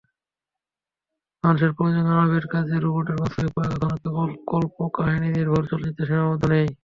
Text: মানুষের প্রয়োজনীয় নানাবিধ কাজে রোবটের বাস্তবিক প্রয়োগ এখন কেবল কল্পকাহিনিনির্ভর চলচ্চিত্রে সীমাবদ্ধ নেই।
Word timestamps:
মানুষের 1.43 1.71
প্রয়োজনীয় 1.77 2.07
নানাবিধ 2.09 2.45
কাজে 2.53 2.75
রোবটের 2.77 3.17
বাস্তবিক 3.21 3.51
প্রয়োগ 3.55 3.73
এখন 3.77 3.93
কেবল 4.03 4.29
কল্পকাহিনিনির্ভর 4.51 5.63
চলচ্চিত্রে 5.69 6.03
সীমাবদ্ধ 6.09 6.43
নেই। 6.53 6.67